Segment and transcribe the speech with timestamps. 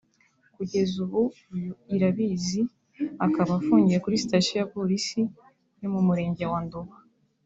[0.55, 1.21] Kugeza ubu
[1.55, 2.71] uyu Irabizi i
[3.25, 5.21] akaba afungiye kuri Sitasiyo ya Polisi
[5.81, 6.93] yo mu Murenge wa Nduba